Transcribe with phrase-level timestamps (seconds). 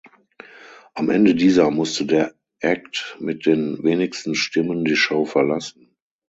[0.95, 5.95] Am Ende dieser musste der Act mit den wenigsten Stimmen die Show verlassen.